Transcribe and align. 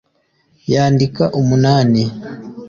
yandika 0.73 1.23
umunani 1.39 2.03